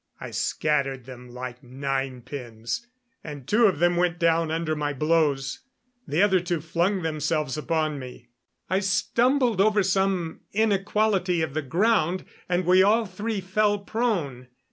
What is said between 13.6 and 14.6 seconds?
prone.